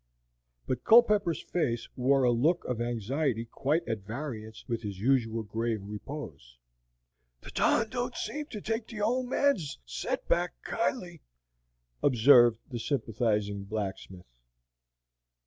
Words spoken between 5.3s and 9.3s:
grave repose. "The Don don't seem to take the old